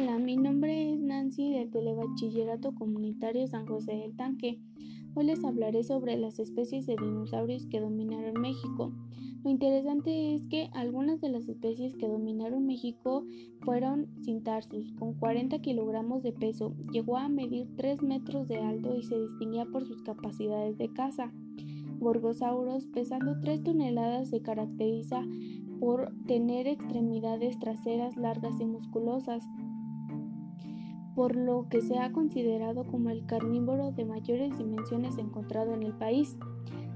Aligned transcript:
nombre 0.00 0.92
es 0.92 1.00
Nancy 1.00 1.50
del 1.52 1.70
Telebachillerato 1.70 2.72
Comunitario 2.72 3.46
San 3.48 3.66
José 3.66 3.96
del 3.96 4.14
Tanque. 4.16 4.60
Hoy 5.14 5.26
les 5.26 5.44
hablaré 5.44 5.82
sobre 5.82 6.16
las 6.16 6.38
especies 6.38 6.86
de 6.86 6.94
dinosaurios 6.94 7.66
que 7.66 7.80
dominaron 7.80 8.40
México. 8.40 8.92
Lo 9.42 9.50
interesante 9.50 10.34
es 10.34 10.44
que 10.46 10.70
algunas 10.72 11.20
de 11.20 11.30
las 11.30 11.48
especies 11.48 11.96
que 11.96 12.06
dominaron 12.06 12.66
México 12.66 13.24
fueron 13.62 14.06
Cintarsus, 14.24 14.92
con 14.92 15.14
40 15.14 15.58
kilogramos 15.60 16.22
de 16.22 16.32
peso, 16.32 16.74
llegó 16.92 17.16
a 17.16 17.28
medir 17.28 17.68
3 17.76 18.02
metros 18.02 18.46
de 18.46 18.58
alto 18.58 18.96
y 18.96 19.02
se 19.02 19.20
distinguía 19.20 19.66
por 19.66 19.84
sus 19.84 20.02
capacidades 20.02 20.78
de 20.78 20.92
caza. 20.92 21.32
Gorgosauros, 21.98 22.86
pesando 22.86 23.40
3 23.40 23.64
toneladas, 23.64 24.28
se 24.28 24.40
caracteriza 24.42 25.26
por 25.80 26.12
tener 26.26 26.66
extremidades 26.66 27.58
traseras 27.58 28.16
largas 28.16 28.60
y 28.60 28.64
musculosas, 28.64 29.44
por 31.18 31.34
lo 31.34 31.66
que 31.68 31.80
se 31.80 31.98
ha 31.98 32.12
considerado 32.12 32.84
como 32.84 33.10
el 33.10 33.26
carnívoro 33.26 33.90
de 33.90 34.04
mayores 34.04 34.56
dimensiones 34.56 35.18
encontrado 35.18 35.74
en 35.74 35.82
el 35.82 35.92
país. 35.92 36.38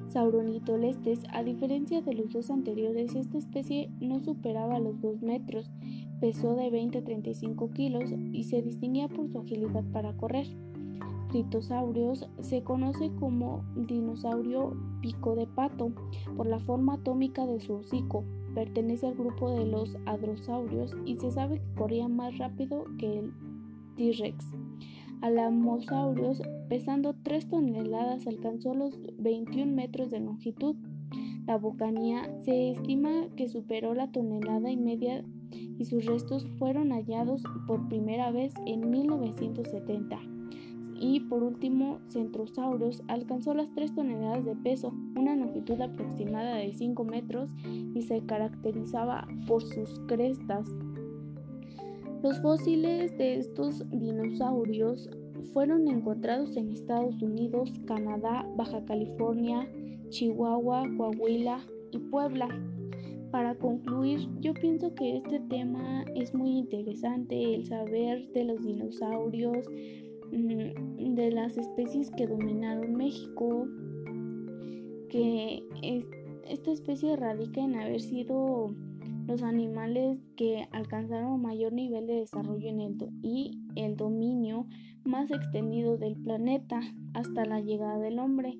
Sauronitolestes, 0.06 1.24
a 1.32 1.42
diferencia 1.42 2.02
de 2.02 2.14
los 2.14 2.32
dos 2.32 2.48
anteriores, 2.48 3.16
esta 3.16 3.36
especie 3.36 3.90
no 3.98 4.20
superaba 4.20 4.78
los 4.78 5.00
2 5.00 5.22
metros, 5.22 5.72
pesó 6.20 6.54
de 6.54 6.70
20 6.70 6.98
a 6.98 7.02
35 7.02 7.72
kilos 7.72 8.14
y 8.32 8.44
se 8.44 8.62
distinguía 8.62 9.08
por 9.08 9.28
su 9.28 9.40
agilidad 9.40 9.82
para 9.92 10.16
correr. 10.16 10.46
Tritosaurios 11.30 12.30
se 12.42 12.62
conoce 12.62 13.10
como 13.18 13.64
dinosaurio 13.74 14.76
pico 15.00 15.34
de 15.34 15.48
pato 15.48 15.90
por 16.36 16.46
la 16.46 16.60
forma 16.60 16.94
atómica 16.94 17.44
de 17.44 17.58
su 17.58 17.74
hocico, 17.74 18.24
Pertenece 18.54 19.06
al 19.06 19.14
grupo 19.14 19.50
de 19.50 19.64
los 19.64 19.96
hadrosaurios 20.04 20.94
y 21.06 21.16
se 21.16 21.30
sabe 21.30 21.58
que 21.58 21.74
corría 21.74 22.06
más 22.06 22.36
rápido 22.36 22.84
que 22.98 23.18
el 23.18 23.32
T-Rex. 23.96 24.46
Alamosaurios, 25.20 26.42
pesando 26.68 27.14
3 27.22 27.48
toneladas, 27.48 28.26
alcanzó 28.26 28.74
los 28.74 28.98
21 29.18 29.72
metros 29.72 30.10
de 30.10 30.20
longitud. 30.20 30.74
La 31.46 31.58
bocanía 31.58 32.28
se 32.44 32.72
estima 32.72 33.28
que 33.36 33.48
superó 33.48 33.94
la 33.94 34.10
tonelada 34.10 34.70
y 34.70 34.76
media 34.76 35.24
y 35.78 35.84
sus 35.84 36.06
restos 36.06 36.46
fueron 36.58 36.90
hallados 36.90 37.42
por 37.66 37.88
primera 37.88 38.30
vez 38.30 38.54
en 38.66 38.90
1970. 38.90 40.18
Y 40.94 41.18
por 41.20 41.42
último, 41.42 41.98
Centrosaurus 42.10 43.02
alcanzó 43.08 43.54
las 43.54 43.72
3 43.74 43.94
toneladas 43.94 44.44
de 44.44 44.54
peso, 44.54 44.94
una 45.16 45.34
longitud 45.34 45.80
aproximada 45.80 46.54
de 46.54 46.72
5 46.72 47.04
metros 47.04 47.50
y 47.94 48.02
se 48.02 48.20
caracterizaba 48.20 49.26
por 49.48 49.62
sus 49.62 49.98
crestas. 50.06 50.68
Los 52.22 52.40
fósiles 52.40 53.16
de 53.18 53.38
estos 53.38 53.88
dinosaurios 53.90 55.10
fueron 55.52 55.88
encontrados 55.88 56.56
en 56.56 56.70
Estados 56.70 57.20
Unidos, 57.20 57.72
Canadá, 57.86 58.46
Baja 58.56 58.84
California, 58.84 59.68
Chihuahua, 60.10 60.84
Coahuila 60.96 61.58
y 61.90 61.98
Puebla. 61.98 62.48
Para 63.30 63.54
concluir, 63.54 64.28
yo 64.40 64.54
pienso 64.54 64.94
que 64.94 65.16
este 65.16 65.40
tema 65.48 66.04
es 66.14 66.34
muy 66.34 66.50
interesante, 66.50 67.54
el 67.54 67.64
saber 67.66 68.30
de 68.32 68.44
los 68.44 68.62
dinosaurios, 68.62 69.66
Mm, 70.32 71.14
de 71.14 71.30
las 71.30 71.58
especies 71.58 72.10
que 72.10 72.26
dominaron 72.26 72.94
México, 72.94 73.68
que 75.10 75.62
esta 76.48 76.72
especie 76.72 77.16
radica 77.16 77.60
en 77.60 77.78
haber 77.78 78.00
sido 78.00 78.74
los 79.26 79.42
animales 79.42 80.20
que 80.36 80.68
alcanzaron 80.72 81.40
mayor 81.40 81.72
nivel 81.72 82.06
de 82.06 82.14
desarrollo 82.14 82.68
en 82.68 82.80
el 82.80 82.96
y 83.22 83.58
el 83.76 83.96
dominio 83.96 84.66
más 85.04 85.30
extendido 85.30 85.96
del 85.96 86.16
planeta 86.16 86.80
hasta 87.14 87.44
la 87.44 87.60
llegada 87.60 87.98
del 87.98 88.18
hombre 88.18 88.58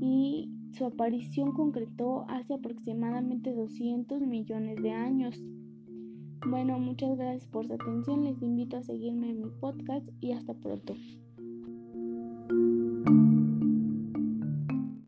y 0.00 0.50
su 0.72 0.86
aparición 0.86 1.52
concretó 1.52 2.24
hace 2.28 2.54
aproximadamente 2.54 3.52
200 3.52 4.22
millones 4.22 4.82
de 4.82 4.90
años. 4.92 5.42
Bueno, 6.46 6.78
muchas 6.78 7.16
gracias 7.16 7.46
por 7.46 7.66
su 7.66 7.74
atención. 7.74 8.24
Les 8.24 8.40
invito 8.42 8.78
a 8.78 8.82
seguirme 8.82 9.30
en 9.30 9.42
mi 9.42 9.50
podcast 9.60 10.08
y 10.20 10.32
hasta 10.32 10.54
pronto. 10.54 10.94